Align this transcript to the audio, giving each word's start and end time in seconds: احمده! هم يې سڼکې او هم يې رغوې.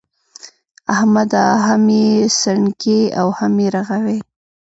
احمده! 0.93 1.43
هم 1.65 1.83
يې 2.01 2.11
سڼکې 2.39 2.99
او 3.19 3.27
هم 3.37 3.53
يې 3.63 3.67
رغوې. 3.75 4.19